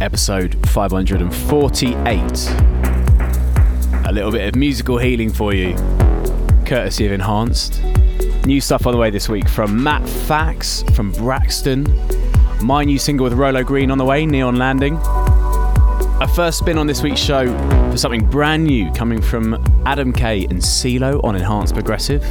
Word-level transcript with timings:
episode 0.00 0.56
548. 0.68 2.16
A 4.04 4.12
little 4.12 4.30
bit 4.30 4.48
of 4.48 4.54
musical 4.54 4.98
healing 4.98 5.32
for 5.32 5.54
you, 5.54 5.74
courtesy 6.64 7.06
of 7.06 7.12
Enhanced. 7.12 7.82
New 8.44 8.60
stuff 8.60 8.86
on 8.86 8.92
the 8.92 8.98
way 8.98 9.10
this 9.10 9.28
week 9.28 9.48
from 9.48 9.82
Matt 9.82 10.06
Fax 10.08 10.82
from 10.94 11.12
Braxton. 11.12 11.86
My 12.62 12.84
new 12.84 12.98
single 12.98 13.24
with 13.24 13.32
Rolo 13.32 13.62
Green 13.64 13.90
on 13.90 13.98
the 13.98 14.04
way, 14.04 14.26
Neon 14.26 14.56
Landing. 14.56 14.96
A 16.20 16.28
first 16.34 16.58
spin 16.58 16.78
on 16.78 16.86
this 16.86 17.02
week's 17.02 17.20
show 17.20 17.46
for 17.90 17.96
something 17.96 18.24
brand 18.26 18.64
new 18.64 18.90
coming 18.92 19.20
from 19.20 19.54
Adam 19.86 20.12
K 20.12 20.44
and 20.44 20.60
CeeLo 20.60 21.22
on 21.24 21.36
Enhanced 21.36 21.74
Progressive. 21.74 22.22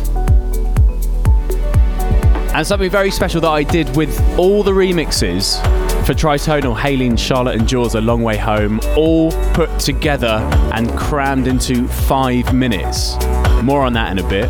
And 2.53 2.65
something 2.65 2.89
very 2.89 3.11
special 3.11 3.41
that 3.41 3.49
I 3.49 3.63
did 3.63 3.93
with 3.95 4.17
all 4.39 4.63
the 4.63 4.71
remixes 4.71 5.61
for 6.05 6.13
Tritonal, 6.13 6.77
HALIENE, 6.77 7.17
Charlotte, 7.17 7.57
and 7.57 7.67
Jaws 7.67 7.95
A 7.95 8.01
Long 8.01 8.21
Way 8.21 8.37
Home, 8.37 8.79
all 8.95 9.31
put 9.53 9.79
together 9.79 10.47
and 10.71 10.95
crammed 10.95 11.47
into 11.47 11.87
five 11.87 12.53
minutes. 12.53 13.15
More 13.63 13.81
on 13.81 13.93
that 13.93 14.11
in 14.11 14.19
a 14.19 14.29
bit. 14.29 14.47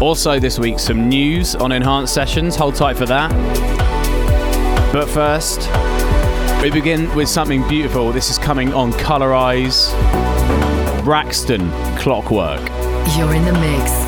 Also, 0.00 0.38
this 0.38 0.56
week, 0.60 0.78
some 0.78 1.08
news 1.08 1.56
on 1.56 1.72
Enhanced 1.72 2.14
Sessions. 2.14 2.54
Hold 2.54 2.76
tight 2.76 2.96
for 2.96 3.06
that. 3.06 3.32
But 4.92 5.08
first, 5.08 5.68
we 6.62 6.70
begin 6.70 7.12
with 7.16 7.28
something 7.28 7.66
beautiful. 7.66 8.12
This 8.12 8.30
is 8.30 8.38
coming 8.38 8.72
on 8.72 8.92
Colorize 8.92 9.90
Braxton 11.02 11.68
Clockwork. 11.98 12.60
You're 13.16 13.34
in 13.34 13.44
the 13.44 13.54
mix 13.54 14.03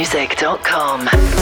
music.com. 0.00 1.39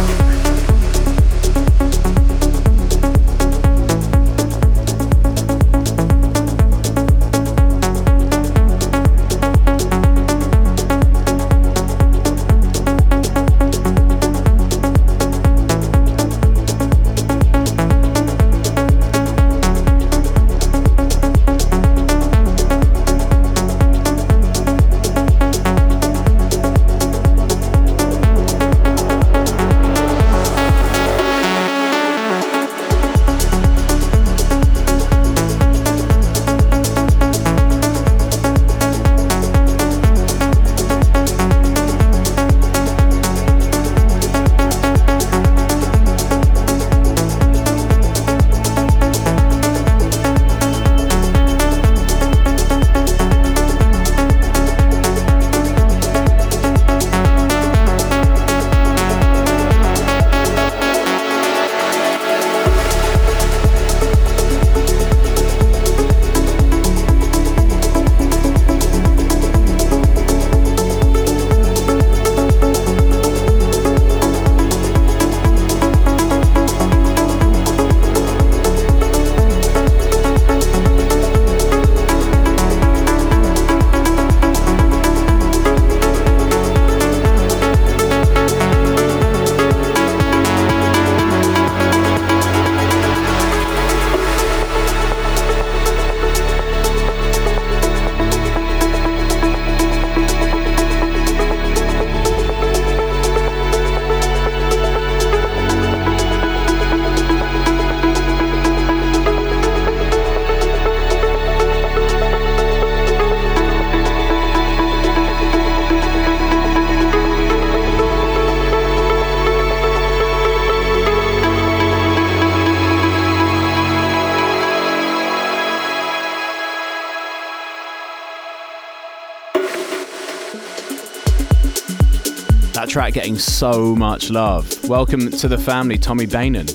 track 132.88 133.12
getting 133.12 133.38
so 133.38 133.94
much 133.94 134.30
love. 134.30 134.88
Welcome 134.88 135.30
to 135.30 135.46
the 135.46 135.58
family, 135.58 135.98
Tommy 135.98 136.26
Bainan. 136.26 136.66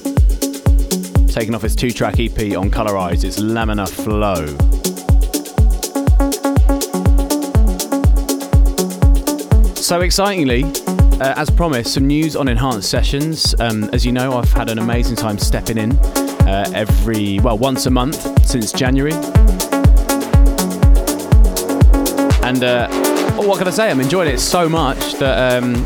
Taking 1.34 1.55
off 1.55 1.63
his 1.63 1.75
two 1.75 1.89
track 1.89 2.20
EP 2.20 2.55
on 2.55 2.70
Colorize, 2.70 3.24
it's 3.24 3.39
Lamina 3.39 3.88
Flow. 3.88 4.46
So 9.74 10.01
excitingly, 10.01 10.65
uh, 11.20 11.34
as 11.36 11.50
promised, 11.50 11.96
some 11.96 12.05
news 12.05 12.36
on 12.36 12.48
Enhanced 12.48 12.91
Sessions. 12.91 13.55
Um, 13.60 13.86
as 13.86 14.05
you 14.05 14.12
know, 14.12 14.38
I've 14.38 14.53
had 14.53 14.70
an 14.70 14.77
amazing 14.77 15.15
time 15.15 15.39
stepping 15.39 15.79
in 15.79 15.98
uh, 16.48 16.70
every, 16.75 17.39
well, 17.39 17.58
once 17.58 17.88
a 17.88 17.89
month 17.89 18.48
since 18.48 18.72
January. 18.72 19.13
And 22.43 22.63
uh, 22.63 22.88
oh, 22.91 23.48
what 23.48 23.58
can 23.58 23.67
I 23.67 23.72
say? 23.72 23.89
I'm 23.89 24.00
enjoying 24.00 24.29
it 24.29 24.39
so 24.39 24.70
much 24.70 25.13
that 25.15 25.63
um, 25.63 25.84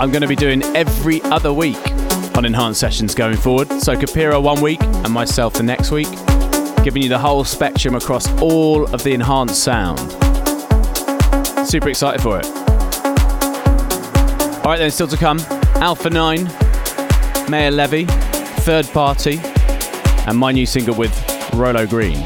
I'm 0.00 0.12
going 0.12 0.22
to 0.22 0.28
be 0.28 0.36
doing 0.36 0.62
every 0.76 1.20
other 1.22 1.52
week 1.52 1.76
on 2.36 2.44
Enhanced 2.44 2.78
Sessions 2.78 3.16
going 3.16 3.36
forward. 3.36 3.68
So 3.80 3.96
Kapira 3.96 4.40
one 4.40 4.60
week 4.60 4.80
and 4.80 5.12
myself 5.12 5.54
the 5.54 5.64
next 5.64 5.90
week, 5.90 6.08
giving 6.84 7.02
you 7.02 7.08
the 7.08 7.18
whole 7.18 7.42
spectrum 7.42 7.96
across 7.96 8.30
all 8.40 8.86
of 8.94 9.02
the 9.02 9.12
enhanced 9.12 9.60
sound. 9.60 9.98
Super 11.68 11.88
excited 11.88 12.22
for 12.22 12.38
it. 12.38 12.46
All 14.58 14.72
right, 14.72 14.78
then, 14.78 14.92
still 14.92 15.08
to 15.08 15.16
come 15.16 15.40
Alpha 15.80 16.10
9, 16.10 16.46
Maor 17.48 17.74
Levi, 17.74 18.04
Third 18.60 18.86
Party, 18.90 19.40
and 20.28 20.38
my 20.38 20.52
new 20.52 20.64
single 20.64 20.94
with 20.94 21.12
Rolo 21.54 21.88
Green. 21.88 22.20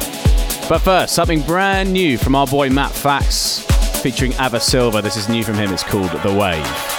But 0.68 0.80
first, 0.80 1.14
something 1.14 1.40
brand 1.40 1.90
new 1.90 2.18
from 2.18 2.34
our 2.34 2.46
boy 2.46 2.68
Matt 2.68 2.92
Fax 2.92 3.60
featuring 4.02 4.34
Ava 4.34 4.60
Silva. 4.60 5.00
This 5.00 5.16
is 5.16 5.30
new 5.30 5.42
from 5.42 5.54
him, 5.54 5.72
it's 5.72 5.82
called 5.82 6.10
The 6.22 6.34
Wave. 6.34 6.91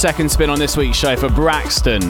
Second 0.00 0.30
spin 0.30 0.48
on 0.48 0.58
this 0.58 0.78
week's 0.78 0.96
show 0.96 1.14
for 1.14 1.28
Braxton. 1.28 2.00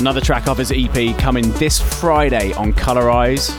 Another 0.00 0.20
track 0.20 0.46
off 0.48 0.58
his 0.58 0.70
EP 0.70 1.16
coming 1.16 1.50
this 1.52 1.80
Friday 1.80 2.52
on 2.52 2.74
Colorize. 2.74 3.56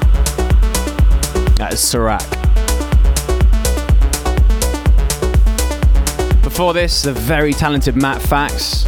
That 1.55 1.73
is 1.73 1.79
Serac. 1.79 2.21
Before 6.43 6.71
this, 6.71 7.01
the 7.01 7.13
very 7.13 7.51
talented 7.51 7.95
Matt 7.95 8.21
Fax, 8.21 8.83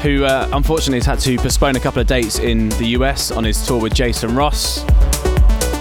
who 0.00 0.24
uh, 0.24 0.48
unfortunately 0.54 1.00
has 1.00 1.04
had 1.04 1.18
to 1.18 1.36
postpone 1.36 1.76
a 1.76 1.80
couple 1.80 2.00
of 2.00 2.06
dates 2.06 2.38
in 2.38 2.70
the 2.70 2.86
US 2.98 3.30
on 3.30 3.44
his 3.44 3.66
tour 3.66 3.78
with 3.78 3.92
Jason 3.92 4.34
Ross. 4.34 4.84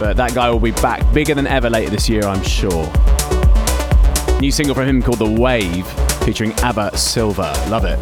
But 0.01 0.17
that 0.17 0.33
guy 0.35 0.49
will 0.49 0.59
be 0.59 0.71
back 0.71 1.13
bigger 1.13 1.33
than 1.33 1.47
ever 1.47 1.69
later 1.69 1.91
this 1.91 2.09
year, 2.09 2.23
I'm 2.25 2.43
sure. 2.43 2.91
New 4.41 4.51
single 4.51 4.75
from 4.75 4.85
him 4.85 5.01
called 5.01 5.19
The 5.19 5.41
Wave, 5.41 5.85
featuring 6.25 6.51
Ava 6.63 6.95
Silva. 6.97 7.53
Love 7.69 7.85
it. 7.85 7.99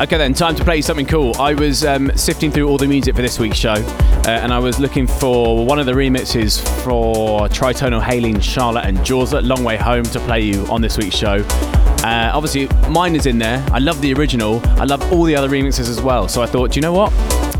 Okay, 0.00 0.16
then, 0.16 0.34
time 0.34 0.56
to 0.56 0.64
play 0.64 0.80
something 0.80 1.06
cool. 1.06 1.32
I 1.36 1.54
was 1.54 1.84
um, 1.84 2.10
sifting 2.16 2.50
through 2.50 2.68
all 2.68 2.76
the 2.76 2.88
music 2.88 3.14
for 3.14 3.22
this 3.22 3.38
week's 3.38 3.56
show, 3.56 3.74
uh, 3.74 4.30
and 4.30 4.52
I 4.52 4.58
was 4.58 4.80
looking 4.80 5.06
for 5.06 5.64
one 5.64 5.78
of 5.78 5.86
the 5.86 5.92
remixes 5.92 6.60
for 6.82 7.46
Tritonal 7.48 8.02
Hailing, 8.02 8.40
Charlotte, 8.40 8.86
and 8.86 8.98
Jorza, 8.98 9.46
Long 9.46 9.62
Way 9.62 9.76
Home, 9.76 10.02
to 10.04 10.18
play 10.20 10.40
you 10.40 10.66
on 10.66 10.80
this 10.80 10.98
week's 10.98 11.14
show. 11.14 11.44
Uh, 12.02 12.32
obviously, 12.34 12.66
mine 12.88 13.14
is 13.14 13.26
in 13.26 13.38
there. 13.38 13.64
I 13.70 13.78
love 13.78 14.00
the 14.00 14.12
original. 14.14 14.60
I 14.70 14.84
love 14.84 15.12
all 15.12 15.22
the 15.22 15.36
other 15.36 15.48
remixes 15.48 15.88
as 15.88 16.00
well. 16.00 16.26
So 16.26 16.42
I 16.42 16.46
thought, 16.46 16.74
you 16.74 16.82
know 16.82 16.92
what? 16.92 17.12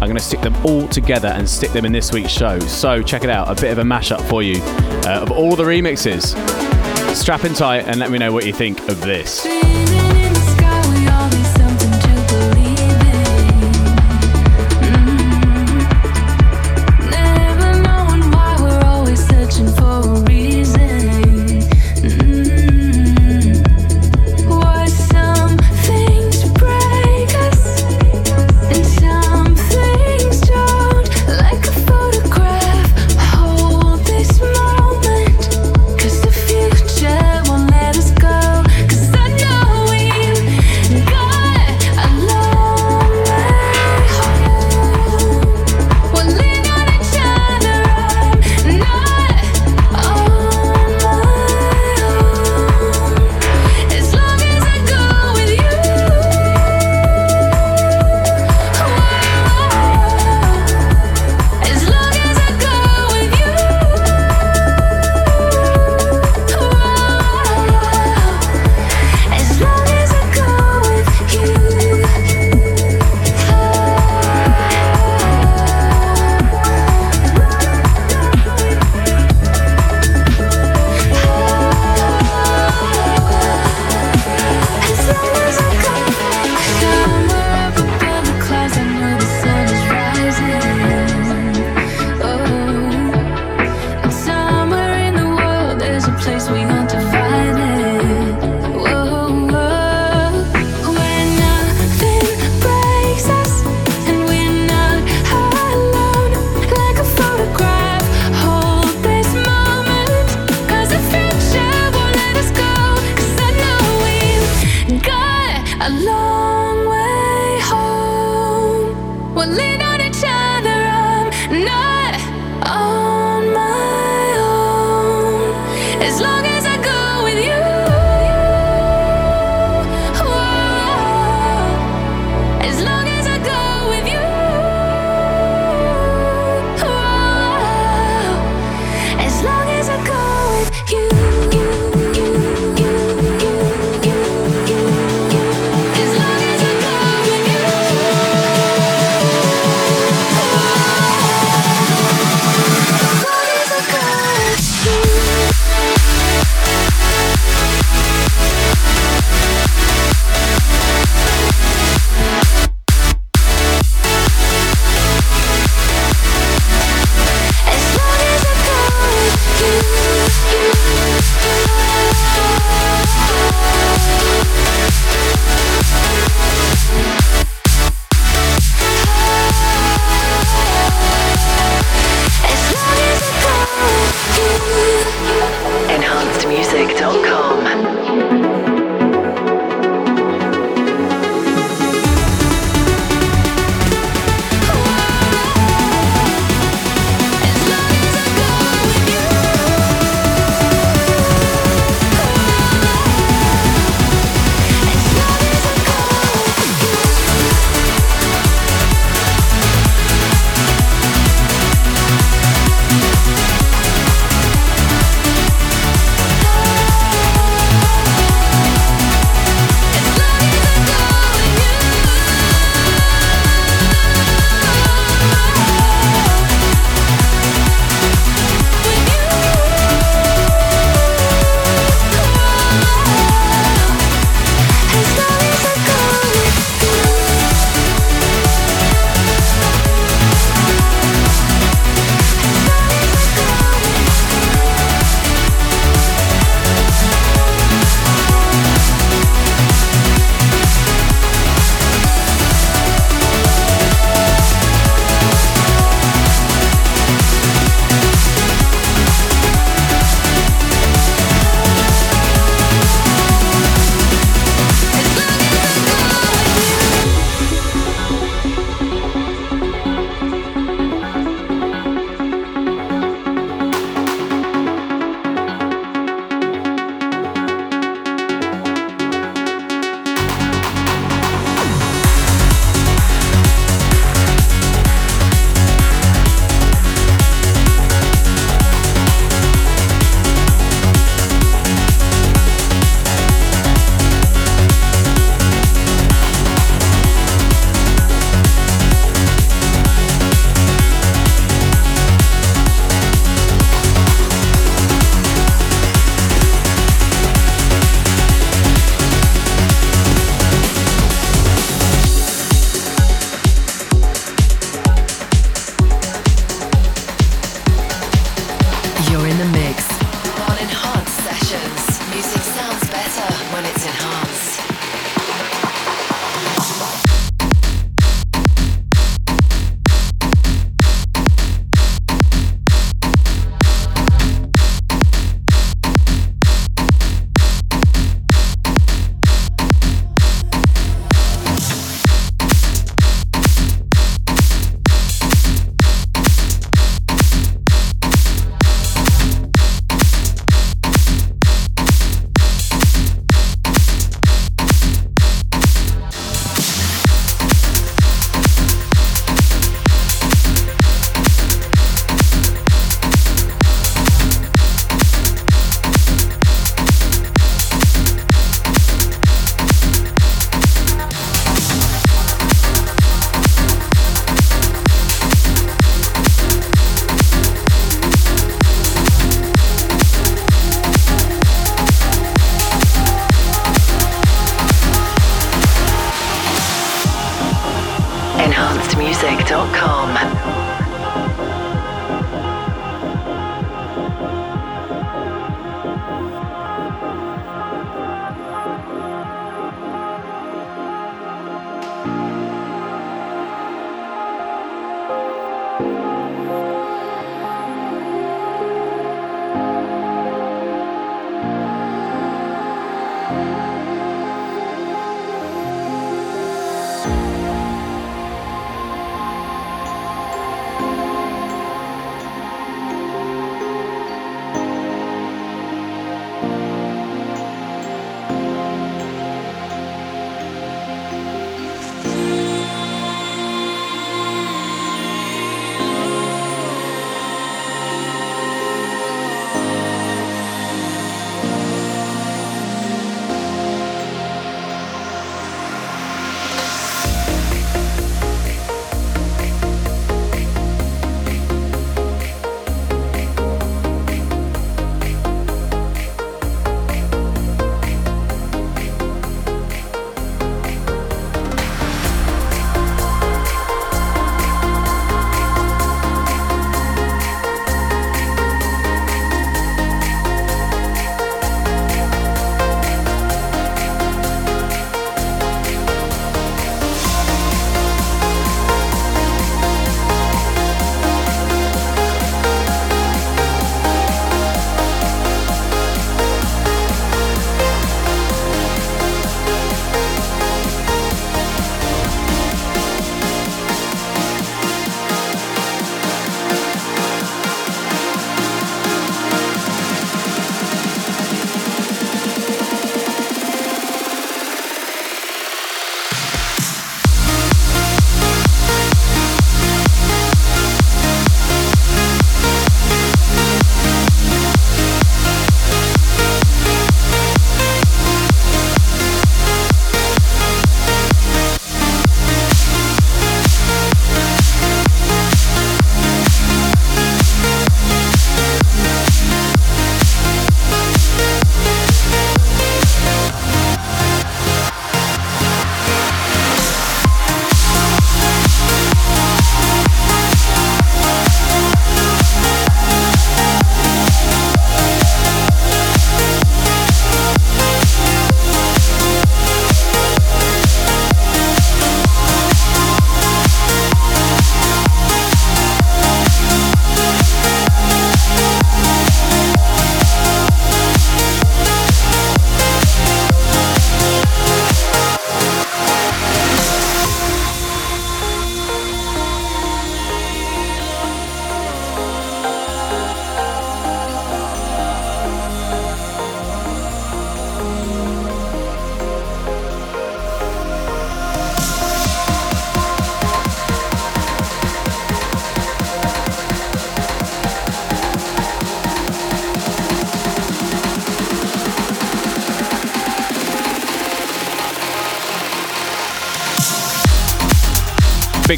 I'm 0.03 0.09
going 0.09 0.16
to 0.16 0.20
stick 0.20 0.40
them 0.40 0.57
all 0.66 0.88
together 0.88 1.29
and 1.29 1.48
stick 1.48 1.70
them 1.70 1.85
in 1.85 1.92
this 1.92 2.11
week's 2.11 2.33
show. 2.33 2.59
So 2.59 3.05
check 3.05 3.22
it 3.22 3.31
out, 3.31 3.57
a 3.57 3.61
bit 3.61 3.70
of 3.70 3.79
a 3.79 3.85
mashup 3.85 4.20
for 4.29 4.42
you 4.42 4.61
uh, 5.07 5.20
of 5.22 5.31
all 5.31 5.55
the 5.55 5.62
remixes. 5.62 6.35
Strap 7.14 7.44
in 7.44 7.55
tight 7.55 7.87
and 7.87 8.01
let 8.01 8.11
me 8.11 8.18
know 8.18 8.33
what 8.33 8.44
you 8.46 8.53
think 8.53 8.81
of 8.88 9.01
this. 9.01 9.62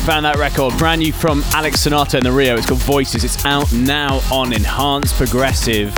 Fan 0.04 0.22
that 0.24 0.36
record. 0.36 0.76
Brand 0.76 1.00
new 1.00 1.14
from 1.14 1.42
Alex 1.54 1.80
Sonata 1.80 2.18
and 2.18 2.26
TheRio. 2.26 2.58
It's 2.58 2.66
called 2.66 2.82
Voices. 2.82 3.24
It's 3.24 3.42
out 3.46 3.72
now 3.72 4.20
on 4.30 4.52
Enhanced 4.52 5.14
Progressive. 5.14 5.94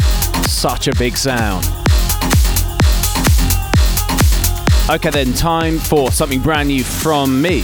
Such 0.46 0.86
a 0.86 0.94
big 0.94 1.16
sound. 1.16 1.64
Okay, 4.88 5.10
then, 5.10 5.32
time 5.32 5.80
for 5.80 6.12
something 6.12 6.40
brand 6.40 6.68
new 6.68 6.84
from 6.84 7.42
me. 7.42 7.62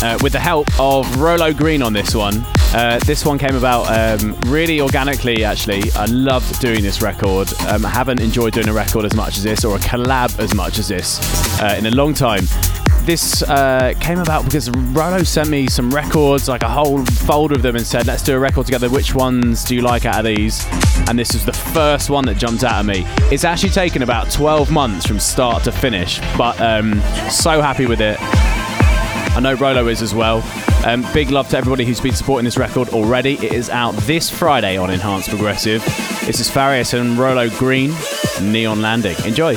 Uh, 0.00 0.16
with 0.22 0.32
the 0.32 0.40
help 0.40 0.68
of 0.78 1.18
Rolo 1.18 1.52
Green 1.52 1.82
on 1.82 1.92
this 1.92 2.14
one. 2.14 2.44
Uh, 2.72 3.00
this 3.04 3.24
one 3.24 3.36
came 3.36 3.56
about 3.56 3.82
um, 3.90 4.38
really 4.42 4.80
organically, 4.80 5.42
actually. 5.42 5.90
I 5.96 6.04
loved 6.04 6.60
doing 6.60 6.84
this 6.84 7.02
record. 7.02 7.52
Um, 7.66 7.84
I 7.84 7.88
haven't 7.88 8.20
enjoyed 8.20 8.52
doing 8.52 8.68
a 8.68 8.72
record 8.72 9.04
as 9.04 9.14
much 9.16 9.38
as 9.38 9.42
this, 9.42 9.64
or 9.64 9.74
a 9.74 9.80
collab 9.80 10.38
as 10.38 10.54
much 10.54 10.78
as 10.78 10.86
this, 10.86 11.18
uh, 11.60 11.74
in 11.76 11.86
a 11.86 11.90
long 11.90 12.14
time. 12.14 12.44
This 13.04 13.42
uh, 13.42 13.94
came 14.00 14.18
about 14.18 14.44
because 14.44 14.70
Rolo 14.70 15.22
sent 15.22 15.48
me 15.48 15.66
some 15.66 15.90
records, 15.90 16.48
like 16.48 16.62
a 16.62 16.68
whole 16.68 17.04
folder 17.04 17.54
of 17.54 17.62
them, 17.62 17.74
and 17.76 17.86
said, 17.86 18.06
Let's 18.06 18.22
do 18.22 18.36
a 18.36 18.38
record 18.38 18.66
together. 18.66 18.88
Which 18.90 19.14
ones 19.14 19.64
do 19.64 19.74
you 19.74 19.82
like 19.82 20.04
out 20.04 20.18
of 20.20 20.24
these? 20.26 20.64
And 21.08 21.18
this 21.18 21.32
was 21.32 21.44
the 21.44 21.52
first 21.52 22.10
one 22.10 22.26
that 22.26 22.36
jumped 22.36 22.62
out 22.62 22.74
at 22.74 22.84
me. 22.84 23.04
It's 23.32 23.44
actually 23.44 23.70
taken 23.70 24.02
about 24.02 24.30
12 24.30 24.70
months 24.70 25.06
from 25.06 25.18
start 25.18 25.64
to 25.64 25.72
finish, 25.72 26.20
but 26.36 26.60
um, 26.60 27.00
so 27.30 27.60
happy 27.60 27.86
with 27.86 28.00
it. 28.00 28.16
I 28.20 29.40
know 29.40 29.54
Rolo 29.54 29.88
is 29.88 30.02
as 30.02 30.14
well. 30.14 30.42
Um, 30.84 31.06
big 31.12 31.30
love 31.30 31.48
to 31.50 31.58
everybody 31.58 31.84
who's 31.84 32.00
been 32.00 32.14
supporting 32.14 32.44
this 32.44 32.58
record 32.58 32.90
already. 32.90 33.34
It 33.34 33.52
is 33.52 33.70
out 33.70 33.94
this 33.98 34.30
Friday 34.30 34.76
on 34.76 34.90
Enhanced 34.90 35.28
Progressive. 35.28 35.84
This 36.26 36.40
is 36.40 36.50
Farius 36.50 36.98
and 36.98 37.18
Rolo 37.18 37.48
Green, 37.50 37.92
Neon 38.40 38.82
Landing. 38.82 39.16
Enjoy. 39.24 39.56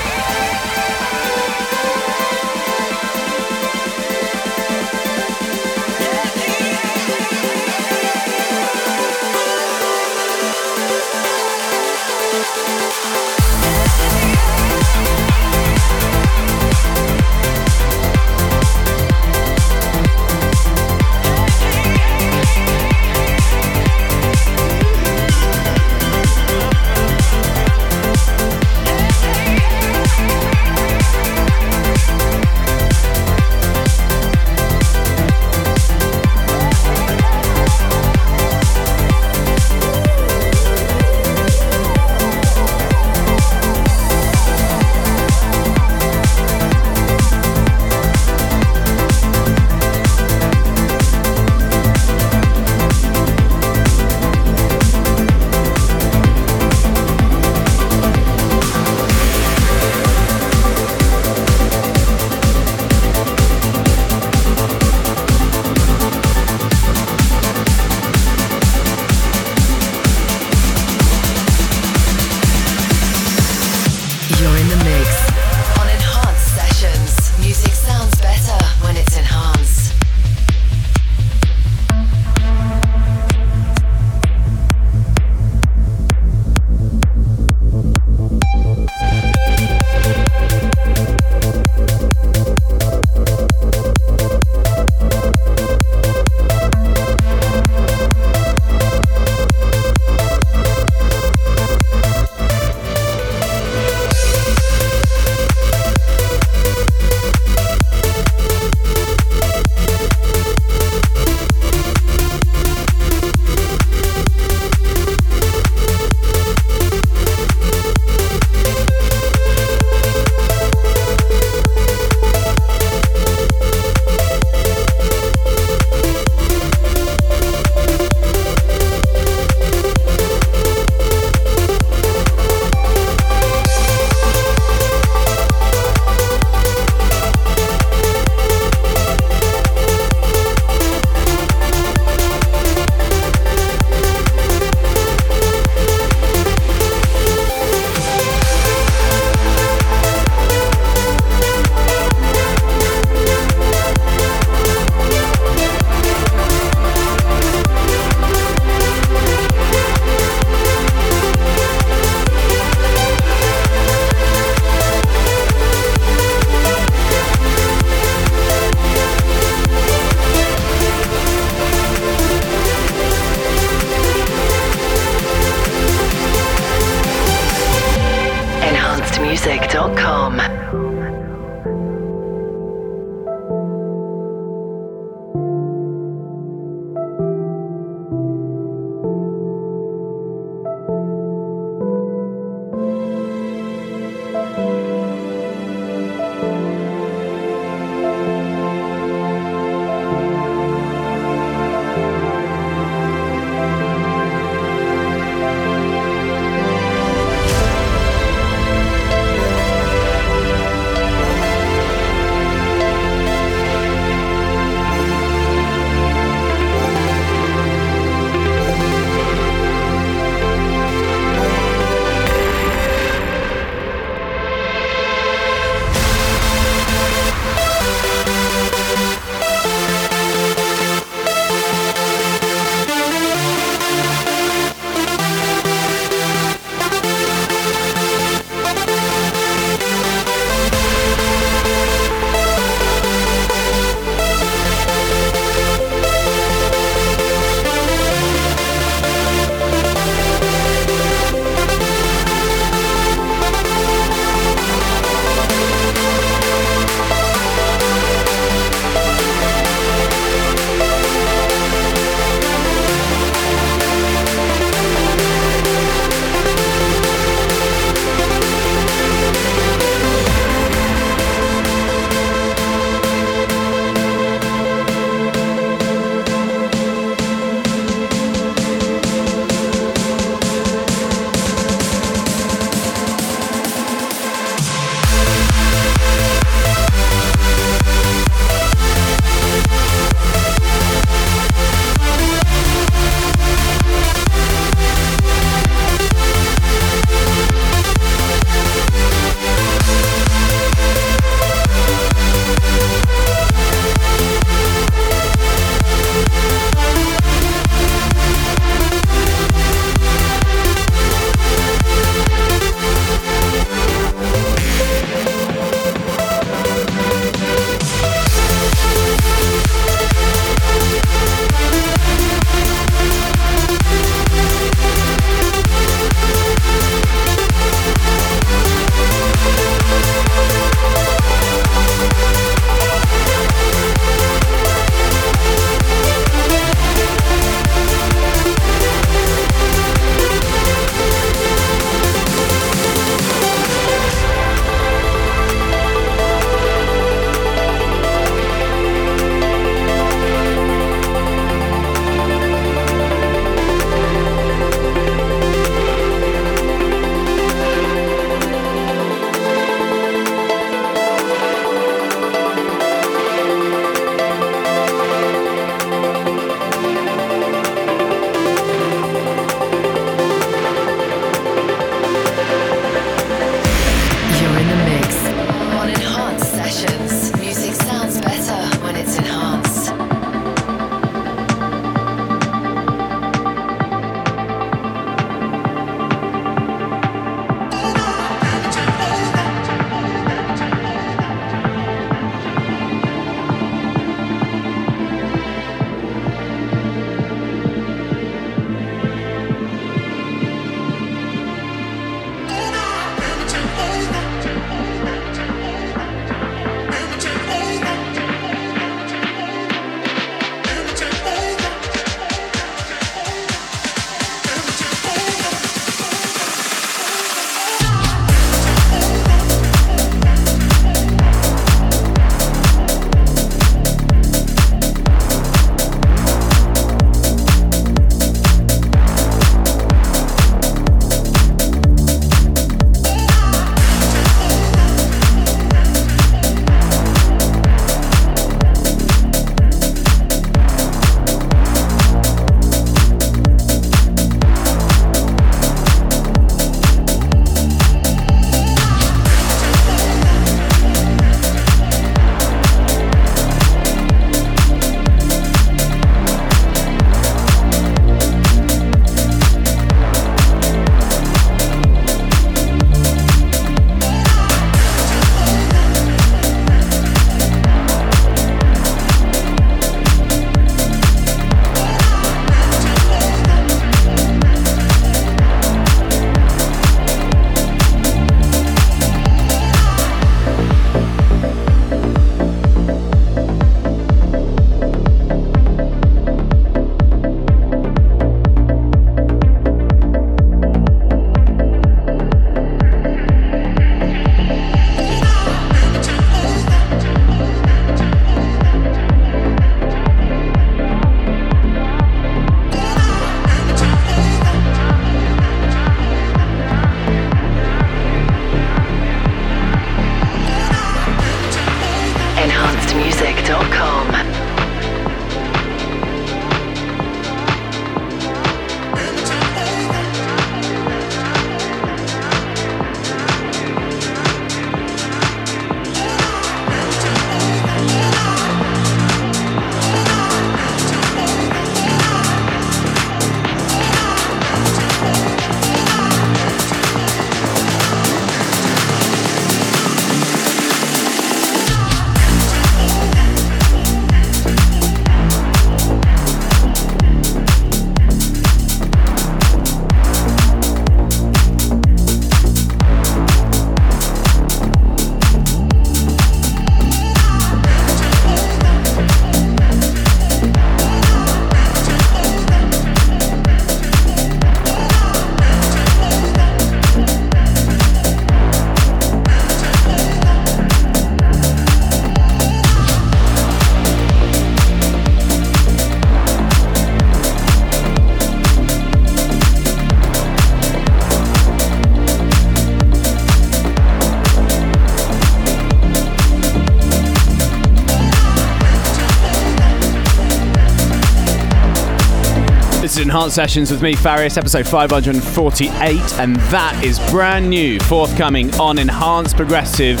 Enhanced 593.14 593.36
Sessions 593.36 593.70
with 593.70 593.80
me, 593.80 593.94
Farius, 593.94 594.36
episode 594.36 594.66
548, 594.66 596.18
and 596.18 596.34
that 596.34 596.82
is 596.82 596.98
brand 597.10 597.48
new, 597.48 597.78
forthcoming 597.78 598.52
on 598.56 598.76
Enhanced 598.76 599.36
Progressive 599.36 600.00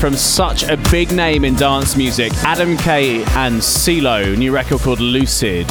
from 0.00 0.14
such 0.14 0.62
a 0.62 0.78
big 0.90 1.12
name 1.12 1.44
in 1.44 1.54
dance 1.56 1.94
music, 1.94 2.32
Adam 2.36 2.78
K 2.78 3.16
and 3.34 3.60
CeeLo, 3.60 4.34
new 4.34 4.50
record 4.50 4.80
called 4.80 4.98
Lucid. 4.98 5.66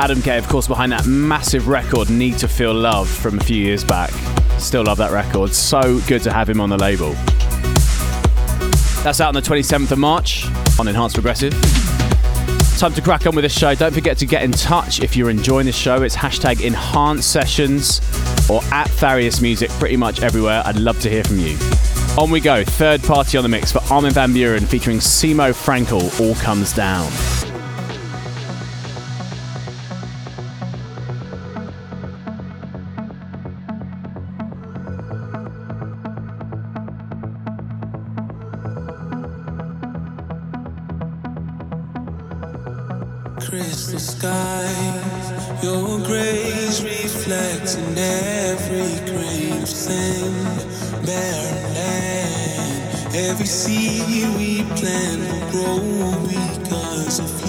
Adam 0.00 0.22
K, 0.22 0.38
of 0.38 0.48
course, 0.48 0.66
behind 0.66 0.90
that 0.90 1.04
massive 1.04 1.68
record, 1.68 2.08
Need 2.08 2.38
to 2.38 2.48
Feel 2.48 2.72
Love, 2.72 3.06
from 3.06 3.38
a 3.38 3.44
few 3.44 3.62
years 3.62 3.84
back. 3.84 4.10
Still 4.58 4.84
love 4.84 4.96
that 4.96 5.12
record. 5.12 5.52
So 5.52 6.00
good 6.06 6.22
to 6.22 6.32
have 6.32 6.48
him 6.48 6.62
on 6.62 6.70
the 6.70 6.78
label. 6.78 7.12
That's 9.04 9.20
out 9.20 9.28
on 9.28 9.34
the 9.34 9.42
27th 9.42 9.92
of 9.92 9.98
March 9.98 10.46
on 10.80 10.88
Enhanced 10.88 11.16
Progressive. 11.16 11.77
Time 12.78 12.94
to 12.94 13.02
crack 13.02 13.26
on 13.26 13.34
with 13.34 13.42
the 13.42 13.48
show. 13.48 13.74
Don't 13.74 13.92
forget 13.92 14.16
to 14.18 14.24
get 14.24 14.44
in 14.44 14.52
touch 14.52 15.00
if 15.00 15.16
you're 15.16 15.30
enjoying 15.30 15.66
the 15.66 15.72
show. 15.72 16.02
It's 16.02 16.14
hashtag 16.14 16.64
Enhanced 16.64 17.28
Sessions 17.28 17.98
or 18.48 18.62
at 18.72 18.86
Farius 18.86 19.42
Music 19.42 19.68
pretty 19.80 19.96
much 19.96 20.22
everywhere. 20.22 20.62
I'd 20.64 20.76
love 20.76 21.00
to 21.00 21.10
hear 21.10 21.24
from 21.24 21.40
you. 21.40 21.58
On 22.16 22.30
we 22.30 22.38
go. 22.38 22.62
Third 22.62 23.02
party 23.02 23.36
on 23.36 23.42
the 23.42 23.48
mix 23.48 23.72
for 23.72 23.80
Armin 23.92 24.12
van 24.12 24.32
Buuren 24.32 24.64
featuring 24.64 24.98
Cimo 24.98 25.50
Fränkel. 25.50 26.20
All 26.20 26.36
comes 26.36 26.72
down. 26.72 27.10
Crystal 43.40 43.98
skies. 43.98 45.62
Your 45.62 45.98
grace 45.98 46.82
reflects 46.82 47.76
in 47.76 47.96
every 47.96 49.06
of 49.06 49.66
sand, 49.66 51.06
barren 51.06 51.74
land. 51.74 53.14
Every 53.14 53.46
seed 53.46 54.28
we 54.36 54.62
plant 54.76 55.20
will 55.30 55.50
grow 55.50 56.26
because 56.28 57.20
of 57.20 57.40
you. 57.42 57.47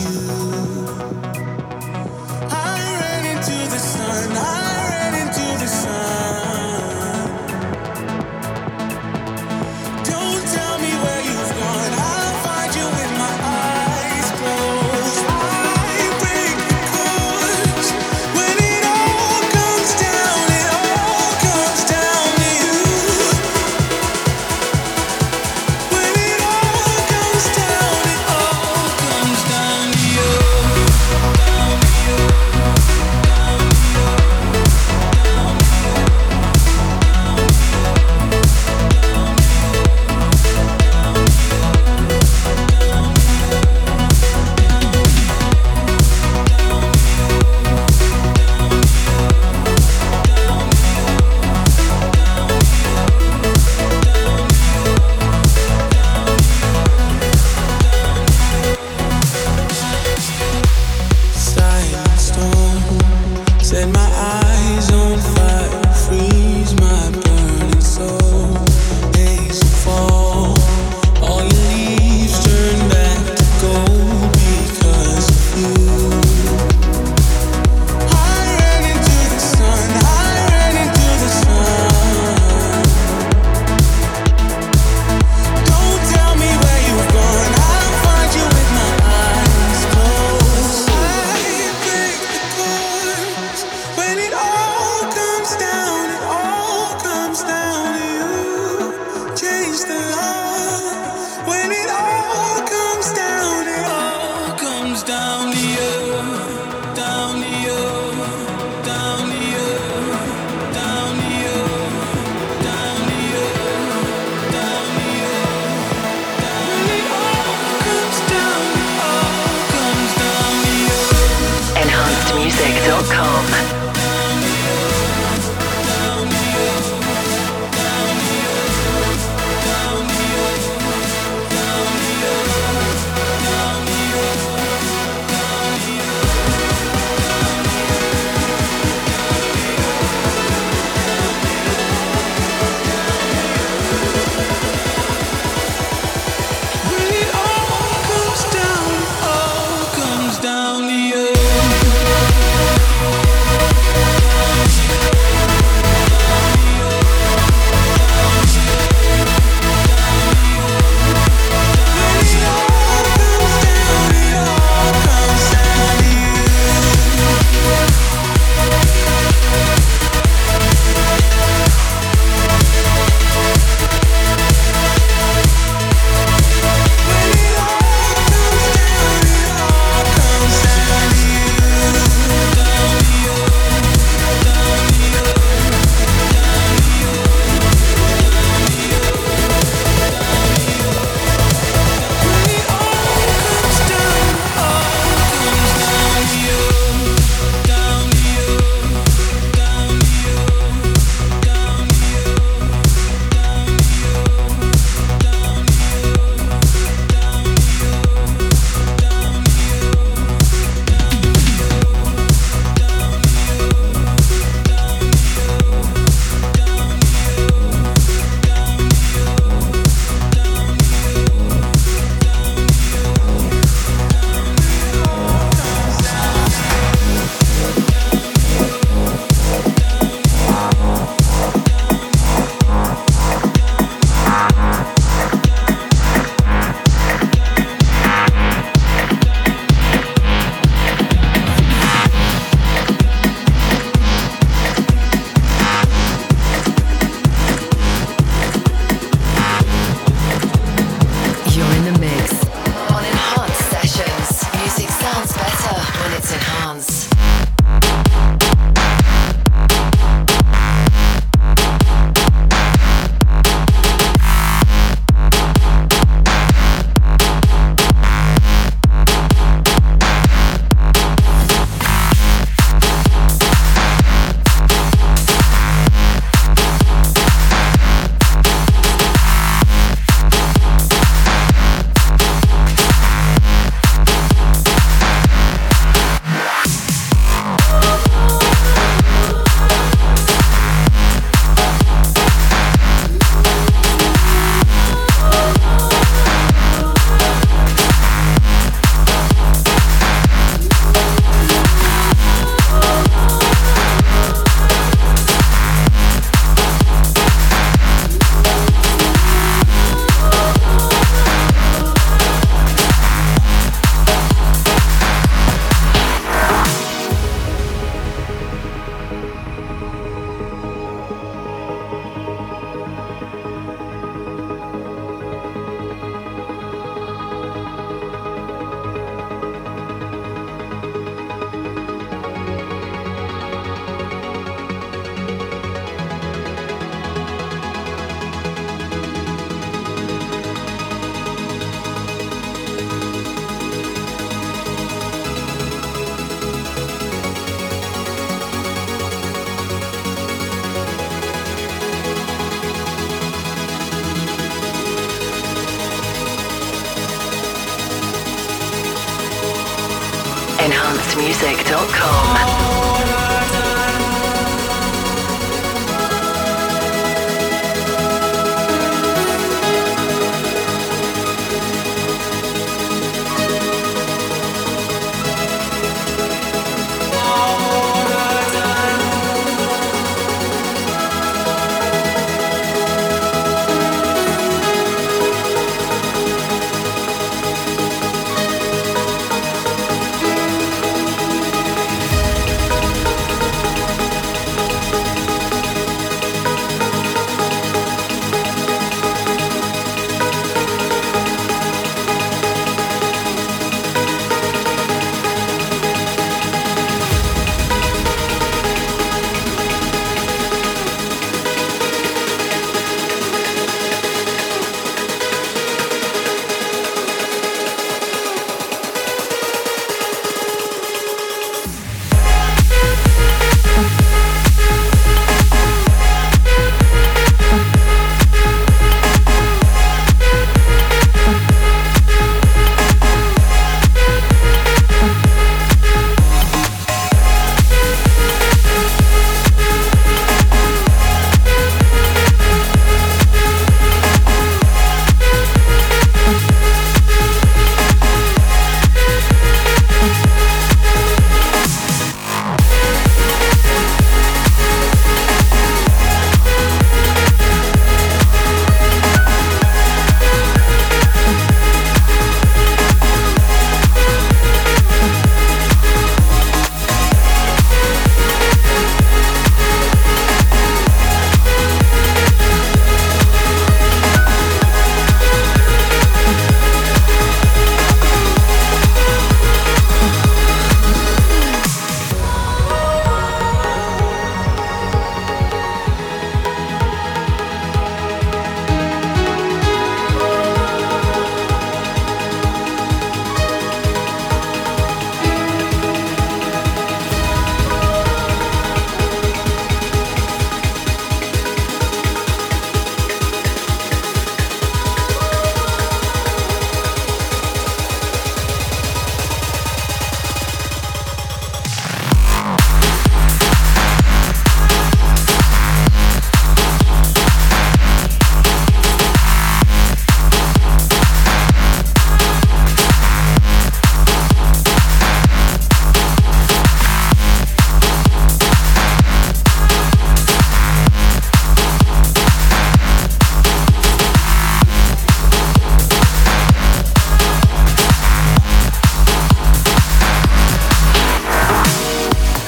Music.com. 361.29 363.18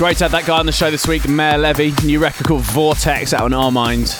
Great 0.01 0.17
to 0.17 0.23
have 0.23 0.31
that 0.31 0.47
guy 0.47 0.57
on 0.57 0.65
the 0.65 0.71
show 0.71 0.89
this 0.89 1.07
week, 1.07 1.21
Maor 1.21 1.61
Levi. 1.61 1.91
New 2.03 2.17
record 2.17 2.47
called 2.47 2.63
Vortex 2.63 3.35
out 3.35 3.43
on 3.43 3.51
Armind. 3.51 4.17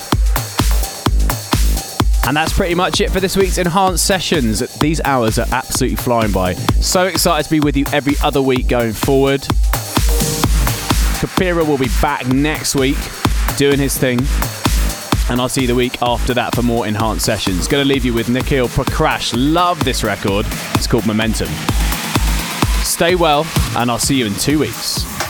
And 2.27 2.38
that's 2.38 2.53
pretty 2.53 2.75
much 2.75 3.01
it 3.01 3.09
for 3.09 3.19
this 3.19 3.36
week's 3.36 3.57
Enhanced 3.57 4.05
Sessions. 4.05 4.59
These 4.77 5.01
hours 5.01 5.39
are 5.39 5.47
absolutely 5.51 5.95
flying 5.95 6.32
by. 6.32 6.53
So 6.53 7.07
excited 7.07 7.45
to 7.45 7.49
be 7.49 7.61
with 7.61 7.75
you 7.75 7.86
every 7.91 8.13
other 8.23 8.43
week 8.43 8.67
going 8.67 8.93
forward. 8.93 9.41
Kapira 11.17 11.67
will 11.67 11.79
be 11.79 11.89
back 11.99 12.27
next 12.27 12.75
week 12.75 12.97
doing 13.57 13.79
his 13.79 13.97
thing. 13.97 14.19
And 15.32 15.41
I'll 15.41 15.49
see 15.49 15.61
you 15.61 15.67
the 15.67 15.73
week 15.73 15.99
after 16.03 16.36
that 16.36 16.53
for 16.53 16.61
more 16.61 16.86
enhanced 16.86 17.25
sessions. 17.25 17.67
Gonna 17.67 17.86
leave 17.86 18.05
you 18.05 18.13
with 18.13 18.29
Nikhil 18.29 18.67
Prakash. 18.67 19.34
Love 19.36 19.84
this 19.84 20.03
record. 20.03 20.45
It's 20.75 20.86
called 20.86 21.07
Momentum. 21.07 21.49
Stay 22.84 23.15
well, 23.15 23.47
and 23.75 23.89
I'll 23.89 23.97
see 23.97 24.19
you 24.19 24.27
in 24.27 24.36
two 24.36 24.59
weeks. 24.59 25.20